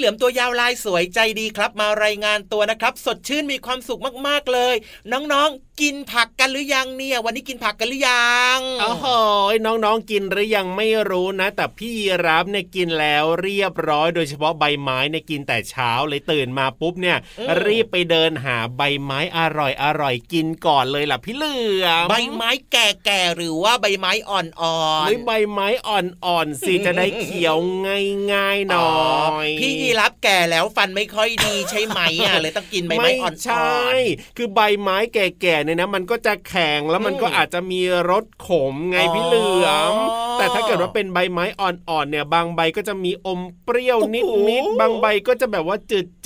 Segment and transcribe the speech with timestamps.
[0.00, 4.74] เหลือมตัวยาวลายสวยใจดีครับ มารายงานตัวนะครับ สดชื่นมีความสุขมากๆเลย
[5.12, 9.06] น้องๆกินผักกันหรือยังเนี่ย วันนี้กินผักกันหรือยังโอ้โห
[9.66, 11.92] น้องๆกินหรือยังไม่รู้นะ แต่พี่
[12.26, 17.16] รับเนี่ยกินแล้วเรียบร้อย โดยเฉพาะใบไม้เนี่ยกินแต่เช้าเลยตื่นมาปุ๊บเนี่ย
[17.64, 24.46] รีบไปเดินหาใบไม้อร่อยอร่อยกินก่อนเลยล่ะพี่เหลือมใบไม้แก่ๆหรือว่าใบไม้อ่อน
[25.06, 27.56] หรือใบไม้อ่อนๆสิจะได้เขียว
[28.32, 33.78] ง่ายๆหน่อยๆพี่ยีรับแก่แล้วฟันไม่ค่อยดีใช่ไหมอะเลยต้องกินใบไม้อ่อนๆใช่
[34.36, 37.80] คือใบไม้แก่ๆเนี่ยนะ มันก็จะแข็งแล้วมันก็อืมอาจจะมี
[38.10, 39.94] รสขมไงอ๋อพี่เหลือม
[40.40, 45.76] แต่ถ้าเกิดว่าเป็นใบไม้อ่อนๆเนี่ย บางใบก็จะมีอมเปรี้ยวโอ้นิดโหๆบางใบก็จะแบบว่า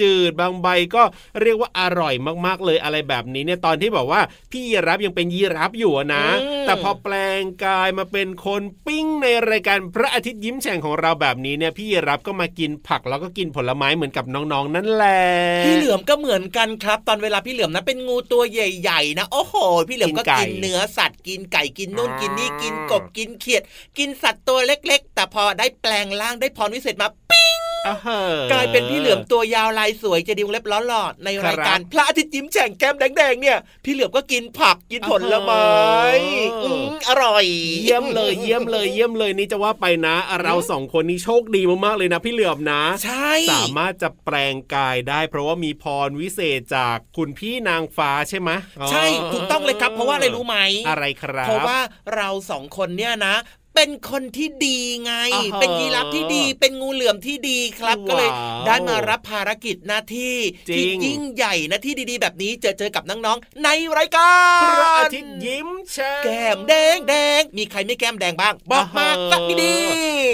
[0.00, 1.02] จืดๆบางใบก็
[1.42, 2.14] เรียกว่าอร่อย
[2.46, 4.20] มากๆเลยอะไรแบบนี้เนี่ยตอนที่แบบว่า
[4.50, 6.24] พี่ยีรับยังเป็นยีรับอยู่อะนะ
[6.66, 15.22] แต่พอแปลงกายมาเป็นคนปิ้งในรายการพระอาทิตย์ยิ้มแฉ่งของเราแบบนี้เนี่ยพี่ยีรับก็มากินผักแล้วก็กินผลไม้เหมือนกับน้องๆนั่นแหละ
[15.64, 19.54] พี่เหลือมก็เหมือนกันครับ ตอนเวลาพี่เหลือมนะเป็นงูตัวใหญ่ๆนะโอ้โห
[19.88, 23.62] พี่เหลือมก็กินไก่กินเนื้อสัตว์กินไก่กินนู่นอ่ากิกินนี่กินกบกินเขียด
[23.98, 28.20] กินสัตว์ตัวเล็ก ๆ แต่พอได้แปลงร่างได้พรวิเศษมาปิ้งอ่าฮะ
[28.52, 37.44] กลายเป็นพี่เหลือมตัวยาวลายสวยจะดีวงเล็บล้อหลอดในรายการครับพระอาทิตย์ยิ้มแฉ่งแก้มแดงๆเนี่ย พี่เหลือมก็กินผักกินผลไม้อ่าฮะอืมอร่อย
[37.82, 48.50] เยี่ยมเลยเยี่ยมเลยเยี่ยมเลยนี่จะว่าไปนะ เราสองคนนี้โชคดีมากๆเลยนะ พี่เหลือมนะใช่สามารถจะแปลงกายได้ เพราะว่ามีพรวิเศษจากคุณพี่นางฟ้าใช่ไหม
[48.90, 50.58] ใช่ถูกต้องเลยครับ เพราะว่าอะไรรู้ไหม
[50.88, 51.78] อะไรครับเพราะว่า
[52.14, 53.34] เราสองคนเนี่ยนะ
[53.74, 58.30] เป็นคนที่ดีไงอ่าฮะเป็นยีราฟที่ดี เป็นงูเหลือมที่ดีครับว้าวก็เลย
[58.66, 60.36] ได้มารับภารกิจหน้าที่
[60.68, 63.68] จริที่งยิ่งใหญ่หน้าที่ดีๆ แบบนี้เจอเจอกับน้องๆใน
[63.98, 69.76] รายการพระอาทิตย์ยิ้มแฉ่งแก้มแดงแดงมีใครไม่แก้มแดงบ้างบอกมาอ่าฮะสักดี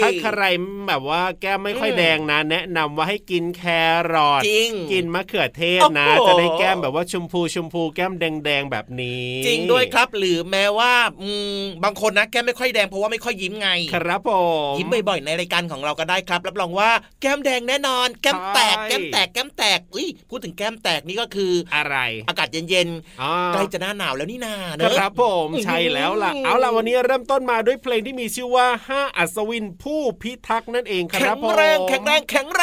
[0.03, 0.43] ถ้าใคร
[0.89, 3.63] แบบว่าแก้มไม่ค่อยแดงนะ แนะนำว่าให้กินแค
[4.13, 14.31] รอทจริงกินมะเขือเทศนะโอ้โหจะได้แก้มแบบว่าชมพูชมพูแก้มแดงๆแบบนี้ จริงด้วยครับ หรือแม้ว่าอืมบางคนนะแก้มไม่ค่อยแดงเพราะว่าไม่ค่อยยิ้มไง ครับผ
[14.73, 16.91] มยิ้มบ่อยๆในรายการของเราก็ได้ครับ รับรองว่า
[17.21, 21.97] แก้มแดงแน่นอน แก้มแตกใช่แก้มแตกแก้มแตกอุ้ยพูดถึงแก้มแตกนี่ก็คืออะไร
[22.29, 22.89] อากาศเย็น
[23.23, 32.63] อ๋อๆใกล้จะหน้าหนาวแล้วนี่นาเนคอะรับผมใช่แล้วล่ะเอาล่ะวันนี้เริ่มต้นมาด้วยเพลงที่มีชื่อว่าห้าอัศวินผู้พิทักษ์นั่นเองคแข็รับงผมแรงแข็งแรงแข็งแร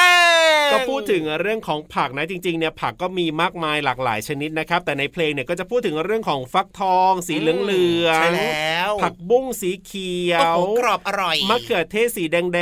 [0.68, 12.60] งก็พูดถึงเรื่องของผักนะจริงๆเนี่ยผักก็มีมากมายหลากหลายชนิดนะครับ แต่ในเพลงเนี่ยก็จะพูดถึงเรื่องของฟักทอง สีเหลืองเหลืองใช่แล้วผักบุ้งสีเขียโอ้วโหกรอบอร่อยมะเขือเทศสีแดงแด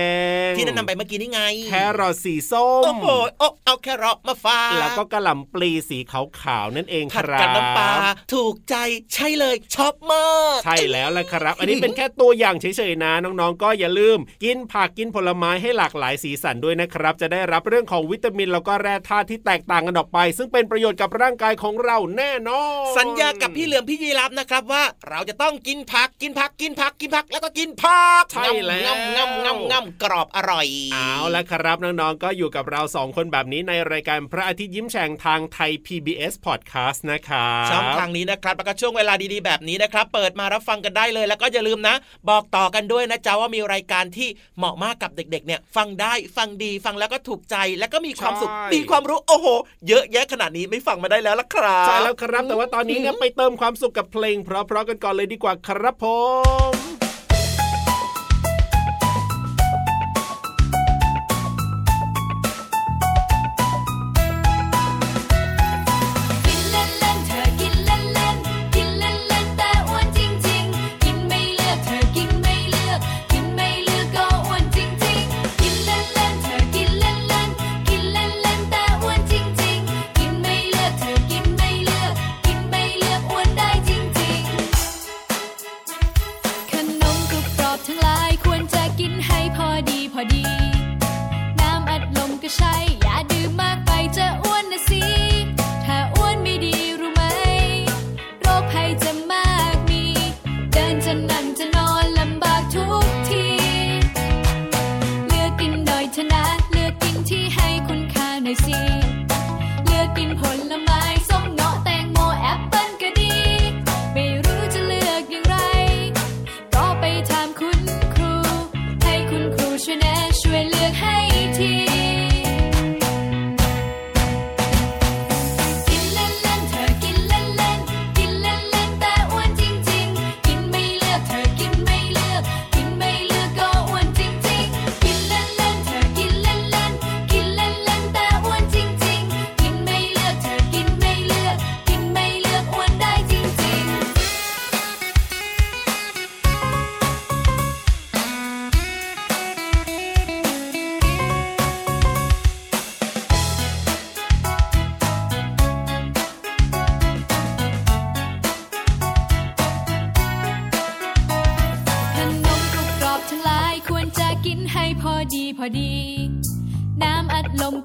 [0.50, 3.08] งที่แนะนำไปเมื่อกี้นี่ไง แครอทสีส้มโอ้โห
[3.40, 7.90] โอ้เอาแครอทมาฝากแล้วก็กระหล่ำปลีสีขาวๆนั่นเองคผัดรับกับน้ำปลา
[8.34, 8.76] ถูกใจ
[9.14, 22.62] ใช่เลยชอบมากใช่แล้วละครับ อันนี้เป็นแค่ตัวอย่างเฉยๆนะน้องๆ ก็อย่าลืม กินผักกินผลไม้ให้หลากหลายสีสันด้วยนะครับ จะได้รับเรื่องของวิตามินแล้วก็แร่ธาตุที่แตกต่างกันออกไป ซึ่งเป็นประโยชน์กับร่างกายของเราแน่นอ
[22.92, 27.85] นสัญญากับพี่เหลือมพี่ยีรับนะครับว่าเราจะต้องกินผักกินผักกินผักกินผักแล้วก็กินผัก
[28.32, 41.96] ใช่แล้วงำงำงำงำกรอบอร่อย เอาละครับน้องๆก็อยู่กับเราสองคนแบบนี้ในรายการพระอาทิตย์ยิ้มแฉ่งทางไทย PBS Podcast นะครับช่องทางนี้นะครับแล้วก็ช่วงเวลาดีๆแบบนี้นะครับ เปิดมารับฟังกันได้เลย แล้วก็อย่าลืมนะ
[42.30, 49.48] บอกต่อกันด้วยนะจ๊ะว่ามีรายการที่เหมาะมากกับเด็กๆเนี่ย ฟังได้ฟังดีฟังแล้วก็ถูกใจแล้วก็มีความสุขมีความรู้โอ้โห
[49.88, 56.06] เยอะแยะขนาดนี้ไม่ฟังมาได้แล้วละครับใช่แล้วครับแต่ว่าตอนนี้เนี่ยไปเติมความสุขกับเพลง เพราะๆกันก่อนเลยดีกว่าครับผ
[56.72, 56.95] ม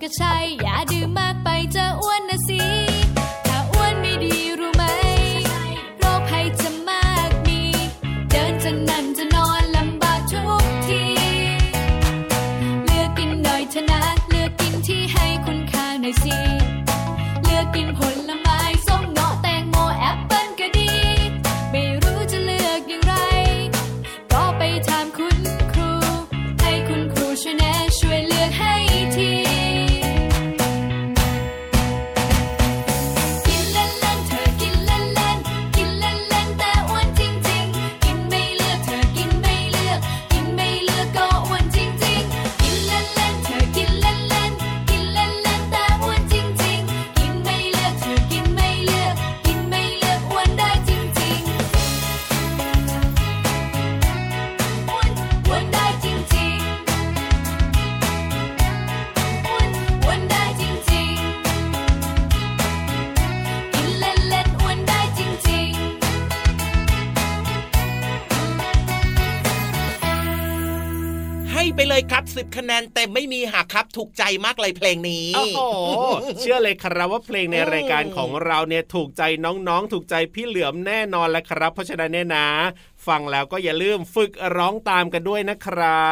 [0.03, 0.15] อัด
[0.70, 0.70] ล
[72.57, 75.61] คะแนนเต็มไม่มีหักครับ ถูกใจมากเลยเพลงนี้โอ้โห
[76.41, 82.49] เชื่อเลยครับว่าเพลงในรายการของเราเนี่ยถูกใจน้องๆ ถูกใจพี่เหลือมแน่นอนแล้วครับ เพราะฉะนั้นเนี่ยนะ
[83.09, 86.11] ฟังแล้วก็อย่าลืมฝึกร้องตามกันด้วยนะครั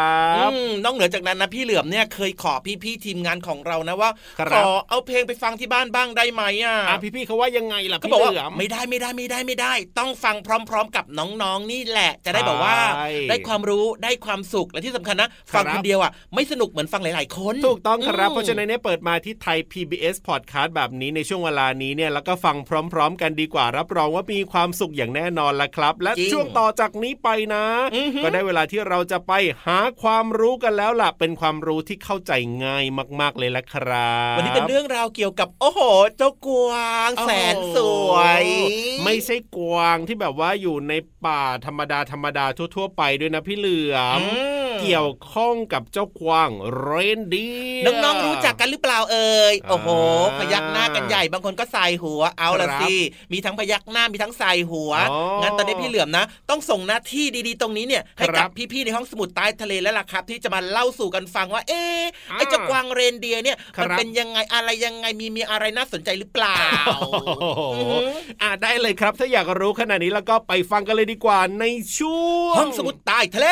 [0.49, 2.54] บอืมนอกเหนือจากนั้นนะพี่เหลือมเนี่ยเคยขอ
[2.85, 22.57] พี่ๆทีมงานของเรานะว่าคขรับอเอาเพลงไปฟังที่บ้านบ้างได้ไหมอะอะพี่ๆเขาว่ายังไงล่ะเขาพี่บอกว่าเหลือมไม่ได้ไม่ได้ไม่ได้ไม่ได้ ต้องฟังพร้อม ๆ กับน้องๆนี่แหละ จะได้แบบว่าใช่ได้ความรู้ได้ความสุขและที่สำคัญนะฟังครับคนเดียวอะไม่สนุกเหมือนฟังหลายๆ คน ถูกต้องครับมเพราะฉะนั้นเนี่ยเปิดมาที่ไทย PBS Podcast แบบนี้ในช่วงเวลานี้เนี่ยแล้วก็ฟัง
[22.92, 29.32] พร้อม ๆ กันดีกว่ารับรองว่ามีความสุขอย่างแน่นอนละครับ และจริงช่วงต่อจากนี้ไปนะอือหือก็ได้เวลาที่เราจะไป
[29.64, 32.32] หาความรู้กันแล้วล่ะ เป็นความรู้ที่เข้าใจ
[32.64, 32.85] ง่าย
[33.20, 35.80] มาก ๆเลยละครับ วันนี้เป็นเรื่องราวเกี่ยวกับ โอ้โห
[36.16, 37.78] เจ้ากวางแสนส
[38.11, 40.92] วยโอ้ไม่ใช่กวางที่แบบว่าอยู่ใน
[41.26, 47.49] ป่าธรรมดาธรรมดาทั่ว ๆ ไปด้วยนะพี่เหลือมอืม เกี่ยวข้องกับเจ้ากวางเรนเดี
[47.80, 52.94] ยร์น้องๆรู้จักกันหรือเปล่าเอ่ยโอ้โหอ่าพยักหน้ากันใหญ่บางคนก็ใส่หัวเอาละครับสิ
[53.32, 66.56] มีทั้งพยักหน้ามีทั้งใส่หัวอ๋องั้นตอนนี้พี่เหลือมนะ ต้องส่งหน้าที่ดีๆ ตรงนี้เนี่ยให้ครักับบพี่ๆในห้องสมุดใต้ทะเลแล้วล่ะครับ ที่จะมาเล่าสู่กันฟังว่า เอ๊ะอ่าไอ้เจ้ากวางเรนเดียร์เนี่ยครับมันเป็นยังไงอะไรยังไงมีมีอะไรน่าสนใจหรือเปล่า
[66.87, 68.08] โอ้โหอือหือ
[68.42, 71.64] อ่าได้เลยครับ ถ้าอยากรู้ขนาดนี้แล้วก็ไปฟังกันเลยดีกว่าใน
[71.99, 73.49] ช่วงห้องสมุดใต้ทะเล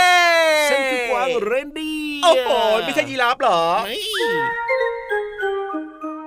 [0.70, 2.50] ฉันคือกวางเรนเดียร์โอ้โห
[2.84, 3.96] ไม่ใช่ยีราฟเหรอไม่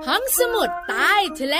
[0.07, 1.57] ห้องสมุดใต้ทะเล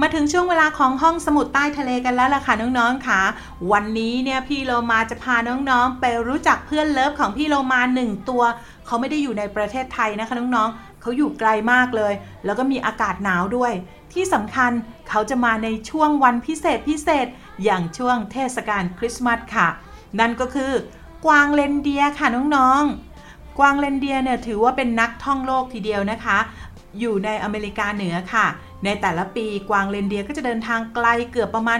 [0.00, 3.20] มาถึงช่วงเวลาของห้องสมุดใต้ทะเลกันแล้วล่ะค่ะน้องๆค่ะ
[3.72, 8.42] วันนี้เนี่ยพี่โลมาจะพาน้องๆ ไปรู้จักเพื่อนเลิฟของพี่โลมาหนึ่งตัว
[8.86, 12.12] เขาไม่ได้อยู่ในประเทศไทยนะคะน้องๆเขาอยู่ไกลมากเลย
[12.44, 13.72] แล้วก็มีอากาศหนาวด้วย
[14.12, 14.72] ที่สำคัญ
[15.08, 17.26] เขาจะมาในช่วงวันพิเศษพิเศษ
[17.64, 19.68] อย่างช่วงเทศกาลคริสต์มาสค่ะ
[20.20, 20.72] นั่นก็คือ
[21.26, 26.38] กวางเลนเดียค่ะน้องๆ กวางเลนเดียเนี่ยถือว่าเป็นนักท่องโลกทีเดียวนะคะ
[27.00, 28.46] อยู่ในอเมริกาเหนือค่ะ
[28.84, 31.78] ในแต่ละปีกวางเรนเดียก็จะเดินทางไกลเกือบประมาณ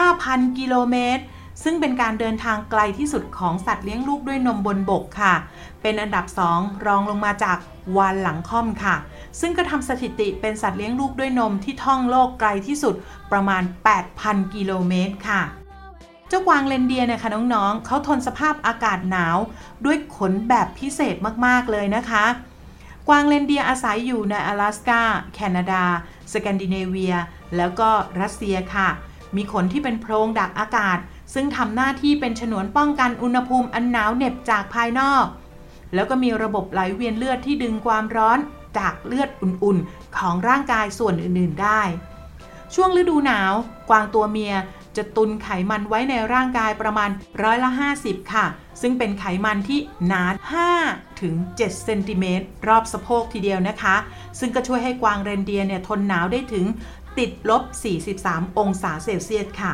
[0.00, 1.24] 5,000 กิโลเมตร
[1.64, 5.34] ซึ่งเป็นการเดินทางไกลที่สุดของสัตว์เลี้ยงลูกด้วยนมบนบกค่ะ
[5.82, 6.24] เป็นอันดับ
[6.56, 7.58] 2 รองลงมาจาก
[7.96, 8.94] วานหลังค่อมค่ะ
[9.40, 12.94] ซึ่งก็ทำสถิติเป็นสัตว์เลี้ยงลูกด้วยนมที่ท่องโลกไกลที่สุด
[13.32, 13.62] ประมาณ
[14.08, 15.40] 8,000 กิโลเมตรค่ะ
[16.28, 19.36] เจ้ากวางเรนเดียเนี่ยค่ะน้องๆเขาทนสภาพอากาศหนาว
[19.84, 21.16] ด้วยขนแบบพิเศษ
[21.46, 22.24] มากๆเลยนะคะ
[23.08, 25.00] กวางเรนเดียอาศัยอยู่ใน阿拉สกา
[25.34, 25.84] แคนาดา
[26.32, 27.14] สแกนดิเนเวีย
[27.56, 28.88] แล้วก็รัสเซียค่ะ
[29.36, 30.98] มีขนที่เป็นโพรงดักอากาศ
[31.34, 35.24] ซึ่งทำหน้าที่เป็นฉนวนป้องกันอุณหภูมิอันหนาวเหน็บจากภายนอก
[35.94, 38.38] แล้วก็มีระบบไหลเวียนเลือดที่ดึงความร้อน
[38.78, 41.82] จากเลือดอุ่นๆ ของร่างกายส่วนอื่นๆได้
[42.74, 43.52] ช่วงฤดูหนาว
[43.90, 44.54] กวางตัวเมีย
[44.98, 47.10] จะตุนไขมันไว้ในร่างกายประมาณ
[47.42, 48.46] ร้อยละ 50 ค่ะ
[48.80, 50.22] ซึ่งเป็นไขมันที่หนา
[50.72, 53.96] 5ถึง7เซนติเมตรรอบสะโพกทีเดียวนะคะ
[54.38, 56.64] ซึ่งก็ช่วยให้กวางเรนเดียร์เนี่ยทนหนาวได้ถึง
[57.18, 57.62] ติดลบ
[58.14, 59.72] 43 องศาเซลเซียสค่ะ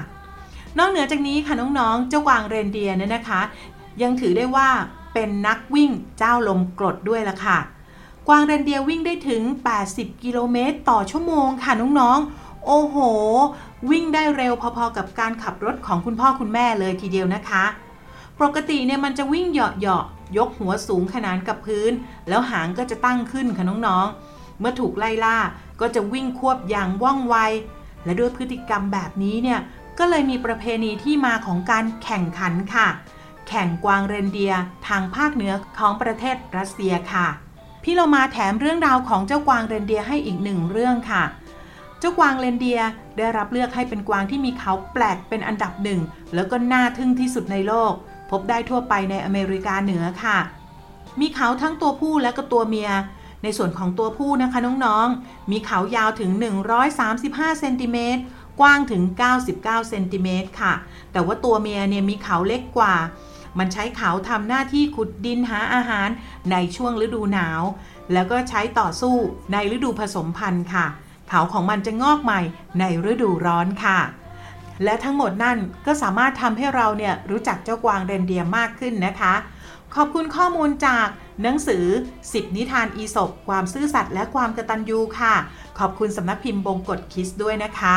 [0.78, 3.40] นอกเหนือจากนี้ค่ะน้องๆ เจ้ากวางเรนเดียร์เนี่ยนะคะ
[4.02, 4.68] ยังถือได้ว่า
[5.14, 7.58] เป็นนักวิ่งเจ้าลมกรดด้วยล่ะค่ะ
[8.28, 9.42] กวางเรนเดียร์วิ่งได้ถึง
[9.82, 12.96] 80 กิโลเมตรต่อชั่วโมงค่ะน้องๆ โอ้โห
[13.90, 17.64] วิ่งได้เร็วพอๆกับการขับรถของคุณพ่อคุณแม่เลยทีเดียวนะคะ
[18.40, 21.92] ปกติเนี่ยมันจะวิ่งเหาะๆยกหัวสูงขนานกับพื้น
[22.28, 25.38] แล้วหางก็จะตั้งขึ้นค่ะน้องๆ เมื่อถูกไล่ล่า
[25.80, 27.36] ก็จะวิ่งควบอย่างว่องไว
[28.04, 29.60] และด้วยพฤติกรรมแบบนี้เนี่ย
[29.98, 32.88] ก็เลยมีประเพณีที่มาของการแข่งขันค่ะ
[33.48, 37.26] แข่งกวางเรนเดียร์ทางภาคเหนือของประเทศรัสเซียค่ะ
[37.82, 42.80] พี่เรามาแถมเรื่องราวของเจ้ากวางเรนเดียร์ให้อีกหนึ่งเรื่องค่ะเจ้ากวางเรนเดีย
[43.18, 46.00] ได้รับเลือกให้เป็นกวางที่มีเขาแปลกเป็นอันดับหนึ่ง
[46.34, 47.92] แล้วก็น่าทึ่งที่สุดในโลก
[48.30, 50.38] พบได้ทั่วไปในอเมริกาเหนือค่ะ
[51.20, 52.90] มีเขาทั้งตัวผู้และก็ตัวเมีย
[53.42, 56.30] ในส่วนของตัวผู้นะคะน้องๆ มีเขายาวถึง
[56.96, 58.20] 135 เซนติเมตร
[58.60, 59.02] กว้างถึง
[59.34, 60.74] 99 เซนติเมตรค่ะ
[61.12, 62.94] แต่ว่าตัวเมียเนี่ยมีเขาเล็กกว่า
[63.58, 66.08] มันใช้เขาทำหน้าที่ขุดดินหาอาหาร
[66.50, 67.62] ในช่วงฤดูหนาว
[68.12, 69.16] แล้วก็ใช้ต่อสู้
[69.52, 70.86] ในฤดูผสมพันธุ์ค่ะ
[71.28, 72.40] เขาของมันจะงอกใหม่
[72.78, 74.00] ในฤดูร้อนค่ะ
[74.84, 79.34] และทั้งหมดนั่นก็สามารถทำให้เราเนี่ยรู้จักเจ้ากวางเรนเดียร์มากขึ้นนะคะ
[79.94, 81.06] ขอบคุณข้อมูลจาก
[81.42, 81.86] หนังสือ
[82.22, 85.34] 10 นิทานอีสบความซื่อสัตย์และความกตัญญูค่ะ
[85.78, 87.96] ขอบคุณสำนักพิมพ์บงกฎคิสด้วยนะคะ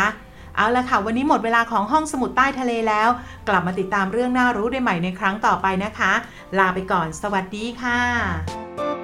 [0.56, 3.10] เอาละค่ะ วันนี้หมดเวลาของห้องสมุดใต้ทะเลแล้ว
[3.48, 6.12] กลับมาติดตามเรื่องน่ารู้ได้ใหม่ในครั้งต่อไปนะคะ
[6.58, 8.97] ลาไปก่อน สวัสดีค่ะ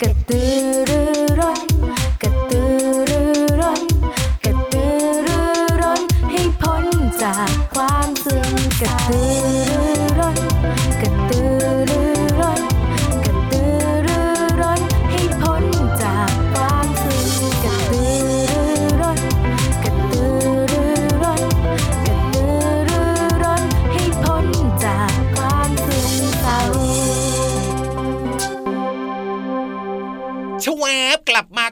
[0.00, 0.69] Get tú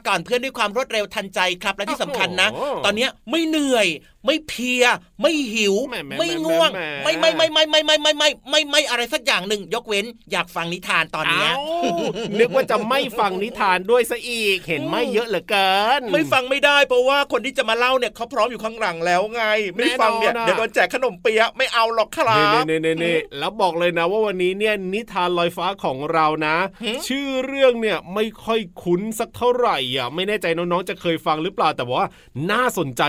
[0.09, 3.87] กลับมาก่อนเพื่อนด้วยความรวดเร็วทันใจครับและที่สำคัญนะโอ้โหตอนเนี้ยไม่เหนื่อย
[4.25, 4.83] ไม่เพลีย
[5.21, 11.95] ไม่หิวแหม่แหม่ไม่ง่วงแหม่แหม่ไม่ไม่ไม่ไม่ไม่ไม่ไม่ไม่ไม่ไม่อะไรสักอย่างหนึ่งยกเว้นอยากฟังนิทานตอนเนี้ยเอ้า
[12.39, 19.43] นึกว่าจะไม่ฟังนิทานด้วยซะอีกเห็นไม่เยอะเหลือเกิน ไม่ฟังไม่ได้เพราะว่าคนที่จะมาเล่าเนี่ยเขาพร้อมอยู่ข้างหลังแล้วไง
[19.75, 32.07] ไม่ฟังเนี่ยแน่นอนอะเดี๋ยวโดนแจกขนมเปี๊ยะไม่เอาหรอกครับเน่เน่เน่แล้วบอกเลยนะว่าวันนี้เนี่ยนิทานลอยฟ้าของเรานะหืมชื่อเรื่องเนี่ยไม่ค่อยคุ้นสักเท่าไหร่อะไม่แน่ใจน้องๆจะเคยฟังหรือเปล่าแต่ว่า
[32.51, 33.03] น่าสนใจ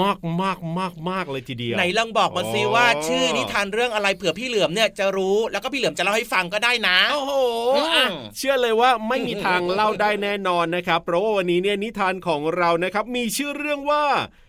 [0.00, 7.32] มากมากมากมากๆเลยทีเดียวไหนลองบอกมาสิอ๋อว่าชื่อนิทานเรื่องอะไรเผื่อพี่เหลือมเนี่ยจะรู้แล้วก็พี่เหลือมจะเล่าให้ฟังก็ได้นะโอ้โห
[7.76, 14.04] อืมอะเชื่อเลยว่าไม่มีทางเล่าได้แน่นอนนะครับ เพราะว่าวันนี้เนี่ยนิทานของเรานะครับมีชื่อเรื่องว่า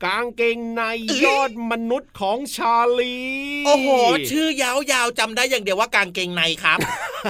[0.06, 0.82] กางเกงใน
[1.26, 3.18] ยอดมนุษย์ของชาลี
[3.66, 3.90] โอ้โห
[4.32, 4.72] ชื่อยา
[5.06, 6.80] วๆจำได้อย่างเดียวว่ากางเกงในครับ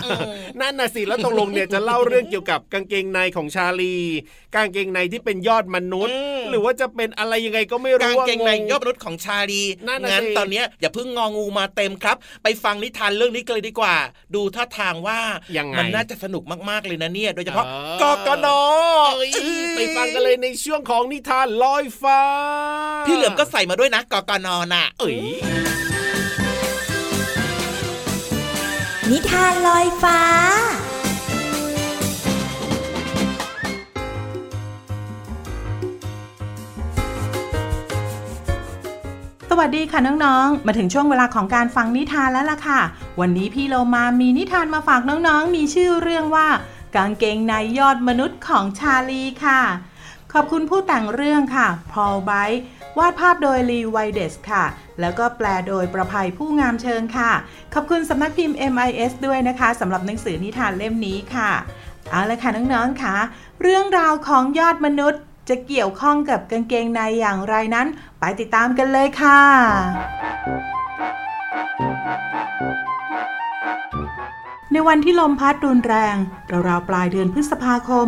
[0.06, 0.30] อืม
[0.62, 3.96] นั่นน่ะสิแล้วตกลงเนี่ยจะเล่าเรื่องเกี่ยวกับกางเกงในของชาลี
[4.56, 13.96] กางเกงในที่เป็นยอดมนุษย์อืมหรือว่าจะเป็นอะไรยังไงก็ไม่การู้งว่าเกงในงยอดมนุษย์ของชาลีนั่นน่ะงั้นสิตอนเนี้ยอย่าเพิ่งงองูมาเต็มครับ ไปฟังนิทานเรื่องนี้กันเลยดีกว่า
[14.36, 15.20] ดูท่าทางว่า
[15.58, 18.48] ยังไงมันน่าจะสนุกมากๆเลยนะเนี่ย โดยเฉพาะเออกกน
[19.16, 19.32] เอ้ย
[19.78, 22.22] ไปฟังกันเลยในช่วงของนิทานลอยฟ้า
[23.08, 25.16] พี่เหลือมก็ใส่มาด้วยนะกกนน่ะ เอ้ย
[29.12, 30.20] นิทานลอยฟ้า
[39.60, 42.82] วัสดีค่ะน้องๆ มาถึงช่วงเวลาของการฟังนิทานแล้วล่ะค่ะ
[43.20, 46.48] วันนี้พี่โลมามีนิทานมาฝากน้องๆ มีชื่อเรื่องว่า
[46.96, 49.62] กางเกงในยอดมนุษย์ของชาลีค่ะ
[50.34, 52.62] ขอบคุณผู้แต่งเรื่องค่ะ พอลไบต์
[52.98, 54.64] วาดภาพโดยลีไวเดสค่ะ
[55.00, 57.32] แล้วก็แปลโดยประภัยผู้งามเชิงค่ะ
[57.74, 61.52] ขอบคุณสำนักพิมพ์ MIS ด้วยนะคะสำหรับหนังสือนิทานเล่มนี้ค่ะ
[62.10, 63.16] เอาละค่ะน้องๆค่ะ
[63.62, 67.88] เรื่องราวของยอดมนุษย์ จะเกี่ยวข้องกับกางเกงในอย่างไรนั้น
[68.20, 69.42] ไปติดตามกันเลยค่ะ
[74.72, 76.16] ในวันที่ลมพัดรุนแรง
[76.68, 78.08] ราวๆปลายเดือนพฤษภาคม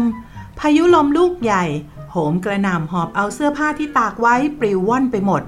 [0.60, 1.66] พายุลมลูกใหญ่
[2.12, 5.42] โหมกระหน่ำหอบเอาเสื้อผ้าที่ตากไว้ปลิวว่อนไปหมด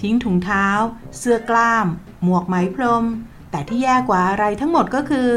[0.00, 0.66] ทิ้งถุงเท้า
[1.18, 1.86] เสื้อกล้าม
[2.24, 3.04] หมวกไหมพรม
[3.50, 5.28] แต่ที่แย่กว่าอะไรทั้งหมดก็คือ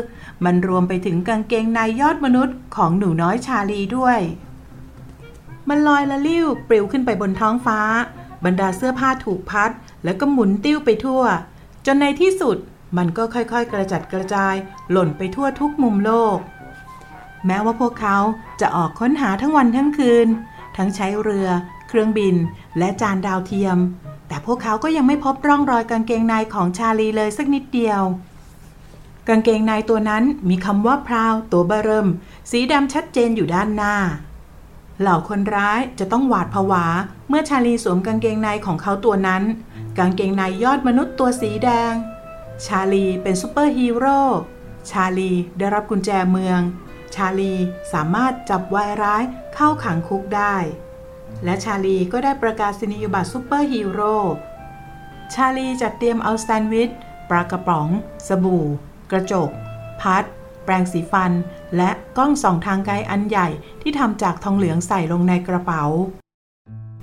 [0.45, 4.19] มันรวมไปถึงกางเกงในยอดมนุษย์ของหนูน้อยชาลีด้วย
[5.69, 7.79] มันลอยละลิ้วปลิวขึ้นไปบนท้องฟ้า
[8.45, 9.71] บรรดาเสื้อผ้าถูกพัด
[10.03, 11.23] แล้วก็หมุนติ้วไปทั่ว
[11.86, 12.58] จนในที่สุด
[12.97, 14.55] มันก็ค่อยๆ กระจัดกระจาย
[14.91, 16.38] หล่นไปทั่วทุกมุมโลก
[17.45, 18.17] แม้ว่าพวกเขา
[18.62, 20.27] จะออกค้นหาทั้งวันทั้งคืน
[20.77, 21.47] ทั้งใช้เรือ
[21.88, 22.36] เครื่องบิน
[22.77, 23.77] และจานดาวเทียม
[24.27, 28.01] แต่พวกเขาก็ยังไม่พบร่องรอยกางเกงในของชาลีเลยสักนิดเดียว
[29.27, 32.08] กางเกงในตัวนั้นมีคำว่าพราวตัวเบเริ่ม
[32.51, 33.95] สีดำชัดเจนอยู่ด้านหน้า
[35.01, 36.85] เหล่าคนร้ายจะต้องหวาดผวา
[37.29, 39.43] เมื่อชาลีสวมกางเกงในของเขาตัวนั้น
[39.97, 41.93] กางเกงในยอดมนุษย์ตัวสีแดง
[42.65, 44.21] ชาลีเป็นซูเปอร์ฮีโร่
[44.89, 46.59] ชาลีได้รับกุญแจเมือง
[47.15, 47.53] ชาลี
[47.93, 49.23] สามารถจับวายร้าย
[49.55, 50.55] เข้าขังคุกได้
[51.43, 54.15] และชาลีก็ได้ประกาศนียบัตรซูเปอร์ฮีโร่
[55.33, 56.89] ชาลีจัดเตรียมเอาแซนด์วิช
[57.29, 57.88] ปลากระป๋อง
[58.27, 58.65] สบู่
[59.12, 59.49] กระจก
[60.01, 60.23] พัด
[60.69, 61.32] แปรงสีฟัน
[61.77, 63.47] และกล้องส่องทางไกลอันใหญ่
[63.82, 65.84] ที่ทำจากทองเหลืองใส่ลงในกระเป๋า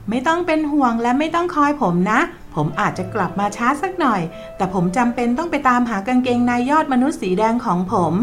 [0.09, 2.21] ไม่ต้องเป็นห่วงและไม่ต้องคอยผมนะ
[2.55, 4.23] ผมอาจจะกลับมาช้าสักหน่อย
[4.57, 8.15] แต่ผมจำเป็นต้องไปตามหากางเกงในยอดมนุษย์สีแดงของผม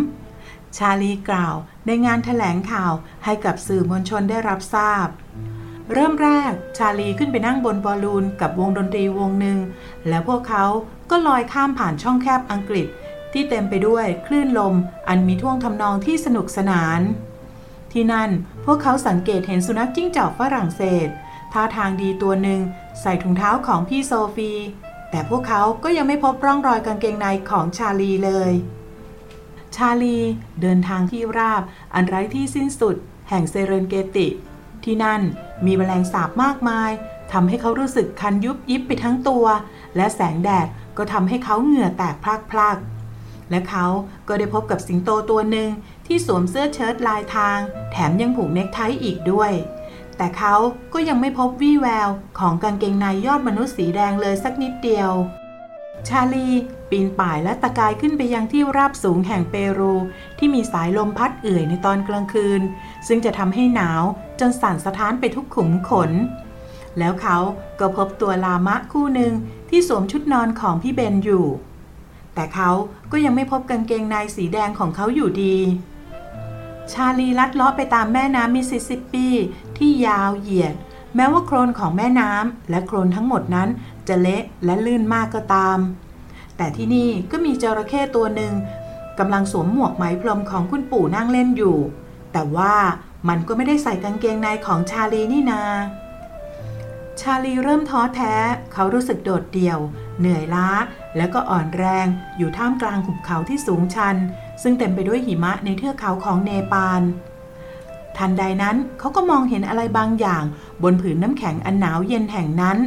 [0.78, 2.94] ชาลีกล่าว ในงานถแถลงข่าว
[3.26, 5.08] ให้กับสื่อมวลชนได้รับทราบ
[5.94, 9.58] เริ่มแรกชาลีขึ้นไปนั่งบนบอลลูนกับวงดนตรีวงหนึ่ง
[10.08, 10.66] แล้วพวกเขา
[11.10, 12.88] ก็ลอยข้ามผ่านช่องแคบอังกฤษ
[13.34, 14.76] ที่เต็มไปด้วยคลื่นลม
[15.08, 17.02] อันมีท่วงทำนองที่สนุกสนาน
[17.92, 18.30] ที่นั่น
[18.66, 21.08] พวกเขาสังเกตเห็นสุนัขจิ้งจอกฝรั่งเศส
[21.54, 22.62] ท่าทางดีตัวหนึ่ง
[23.02, 24.52] ใส่ถุงเท้าของพี่โซฟี
[25.10, 28.52] แต่พวกเขาก็ยังไม่พบร่องรอยกางเกงในของชาลีเลย
[29.76, 30.18] ชาลี
[30.62, 32.96] เดินทางที่ราบอันไร้ที่สิ้นสุด
[33.30, 34.28] แห่งเซเรนเกติ
[34.84, 35.22] ที่นั่น
[35.66, 36.92] มีแมลงสาบมากมาย
[37.32, 39.46] ทำให้เขารู้สึกคันยุบยิบไปทั้งตัว
[39.96, 40.68] และแสงแดด
[40.98, 42.16] ก็ทำให้เขาเหงื่อแตก
[42.52, 43.03] พลากๆ
[43.50, 43.86] และเขา
[44.28, 45.70] ก็ได้พบกับสิงโตตัวหนึ่ง
[46.08, 47.58] ที่สวมเสื้อเชิ้ตลายทาง
[47.92, 49.52] แถมยังผูกเนคไทอีกด้วย
[50.18, 50.56] แต่เขา
[50.94, 55.12] ก็ยังไม่พบวี่แววของกางเกงในยอดมนุษย์สีแดงเลยสักนิดเดียว
[56.08, 56.50] ชาลี
[56.90, 59.94] ปีนป่ายและตะกายขึ้นไปยังที่ราบสูงแห่งเปรู
[60.38, 62.62] ที่มีสายลมพัดเอื่อยในตอนกลางคืน
[63.08, 64.04] ซึ่งจะทำให้หนาว
[64.40, 66.12] จนสั่นสะท้านไปทุกขุมขน
[67.00, 67.38] แล้วเขา
[67.80, 69.34] ก็พบตัวลามะคู่หนึ่ง
[69.70, 71.46] ที่สวมชุดนอนของพี่เบนอยู่
[72.36, 72.70] แต่เขา
[73.12, 75.58] ก็ยังไม่พบกางเกงในสีแดงของเขาอยู่ดี
[76.92, 79.28] ชาลีลัดเลาะไปตามแม่น้ำมิสซิสซิปปี
[79.78, 80.76] ที่ยาวเหยียด
[81.16, 83.70] แม้ว่าโคลนของแม่น้ำและโคลนทั้งหมดนั้น
[84.08, 85.78] จะเละและลื่นมากก็ตาม
[86.58, 88.54] แต่ที่นี่ก็มีจระเข้ตัวหนึ่ง
[89.20, 91.78] กำลังสวมหมวกไหมพรมของคุณปู่นั่งเล่นอยู่
[92.34, 92.74] แต่ว่า
[93.30, 95.62] มันก็ไม่ได้ใส่กางเกงในของชาลีนี่นา
[97.22, 98.34] ชาลีเริ่มท้อแท้
[98.74, 99.80] เขารู้สึกโดดเดี่ยว
[100.20, 100.70] เหนื่อยล้า
[101.18, 104.16] แล้วก็อ่อนแรง อยู่ท่ามกลางหุบเขาที่สูงชัน
[104.62, 107.02] ซึ่งเต็มไปด้วยหิมะในเทือกเขาของเนปาล
[108.18, 110.44] ทันใดนั้นเขาก็มองเห็นอะไรบางอย่าง
[110.84, 112.78] บนผืนน้ำแข็งอันหนาวเย็นแห่งนั้น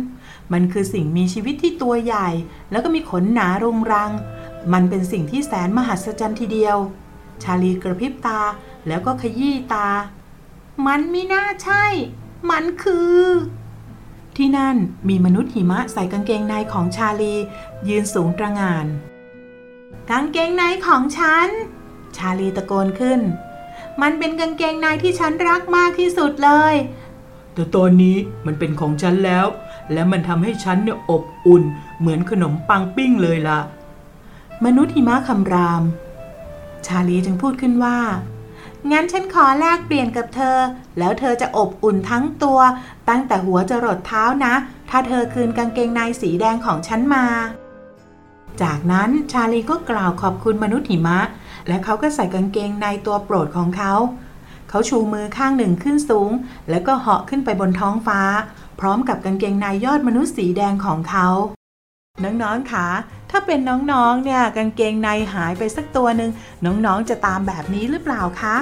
[0.53, 2.29] มันคือสิ่งมีชีวิตที่ตัวใหญ่
[2.71, 4.11] แล้วก็มีขนหนารุงรัง
[4.73, 6.77] มันเป็นสิ่งที่แสนมหัศจรรย์ทีเดียว
[7.43, 8.41] ชาลีกระพริบตา
[8.87, 9.89] แล้วก็ขยี้ตา
[10.87, 11.85] มันไม่น่าใช่
[12.51, 13.15] มันคือ
[14.37, 14.77] ที่นั่น
[15.09, 17.35] มีมนุษย์หิมะใส่กางเกงในของชาลี
[17.89, 18.87] ยืนสูงตระหง่าน
[20.11, 21.49] กางเกงในของฉัน
[22.17, 23.21] ชาลีตะโกนขึ้น
[24.03, 26.75] มันเป็นกางเกงในที่ฉันรักมากที่สุดเลย
[27.55, 29.47] แต่ตอนนี้มันเป็นของฉันแล้ว
[29.93, 31.63] และมันทำให้ฉันเนี่ยอบอุ่น
[31.99, 33.61] เหมือนขนมปังปิ้งเลยล่ะ
[34.65, 35.83] มนุษย์หิมะคำราม
[36.87, 37.99] ชาลีจึงพูดขึ้นว่า
[38.93, 40.57] งั้นฉันขอแลกเปลี่ยนกับเธอ
[40.99, 42.61] แล้วเธอจะอบอุ่นทั้งตัว
[43.09, 44.55] ตั้งแต่หัวจรดเท้านะ
[44.91, 47.27] ถ้าเธอคืนกางเกงในสีแดงของฉันมา
[48.63, 51.21] จากนั้นชาลีก็กล่าวขอบคุณมนุษย์หิมะ
[51.69, 53.93] และเขาก็ใส่กางเกงในตัวโปรดของเขา
[54.69, 56.31] เขาชูมือข้างหนึ่งขึ้นสูง
[56.71, 58.21] แล้วก็เหาะขึ้นไปบนท้องฟ้า
[58.81, 61.27] พร้อมกับกางเกงในยอดมนุษย์สีแดงของเขา
[62.25, 62.89] น้องๆคะ
[63.39, 66.31] ถ้าเป็นน้องๆ เนี่ยกางเกงในหายไปสักตัวหนึ่ง
[66.65, 68.57] น้องๆ จะตามแบบนี้หรือเปล่าคะ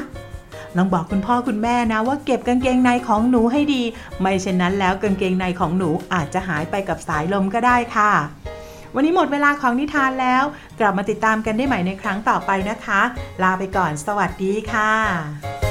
[0.76, 3.82] ลองบอกคุณพ่อคุณแม่นะว่าเก็บกางเกงในของหนูให้ดี
[4.20, 8.12] ไม่เช่นนั้นแล้วกางเกงในของหนูอาจจะหายไปกับสายลมก็ได้ค่ะ
[8.94, 10.44] วันนี้หมดเวลาของนิทานแล้ว
[10.80, 13.00] กลับมาติดตามกันได้ใหม่ในครั้งต่อไปนะคะ
[13.42, 15.63] ลาไปก่อนสวัสดีค่ะ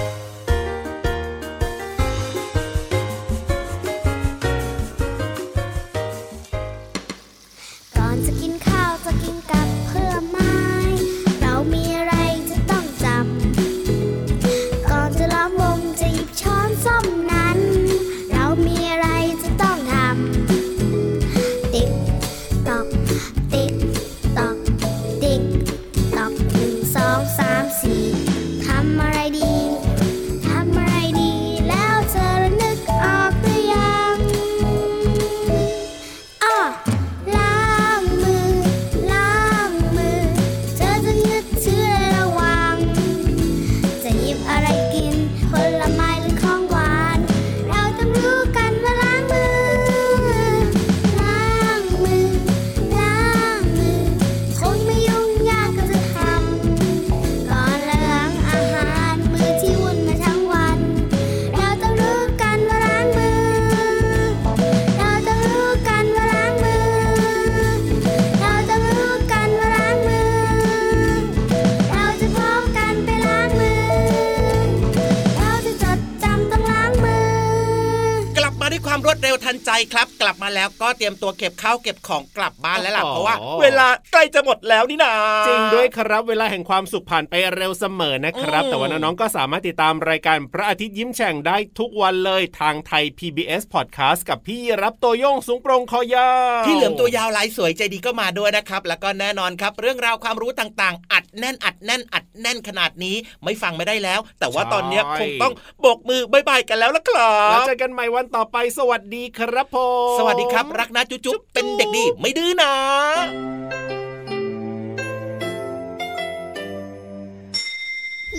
[80.64, 85.14] แล้วก็เตรียมตัวเก็บข้าวเก็บของกลับบ้านแล้วล่ะโอ้โหเพราะว่า เวลาใกล้จะหมดแล้วนี่นา
[85.48, 96.30] จริงด้วยครับเวลาแห่งความสุขผ่านไปเร็วเสมอนะครับอืมแต่ว่าน้องๆก็สามารถติดตามรายการพระอาทิตย์ยิ้มแฉ่งได้ทุกวันเลยทางไทย PBS Podcast กับพี่รับตัวโยงสูงโปรงคอยา
[96.62, 109.78] วที่เหลือมตัวยาวลายสวยใจดีก็มาด้วยนะครับ แล้วก็แน่นอนครับ เรื่องราวความรู้ต่างๆ อัดแน่นอัดแน่นอัดแน่นขนาดนี้ไม่ฟังไม่ได้แล้ว แต่ว่าตอนเนี้ยคงต้องโบกมือบายบายกันแล้วละครัแล้วบเจอกันใหม่วันต่อไป สวัสดีครับผ
[110.16, 112.74] มสวัสดีครับ รักนะจุ๊บๆเป็นเด็กดีไม่ดื้อนะ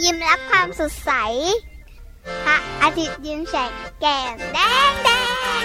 [0.03, 1.11] ยิ้มรับความสดใส
[2.45, 4.59] พระอาทิตย์ยิ้มแฉกแก้มแด
[4.91, 5.11] งแด
[5.63, 5.65] ง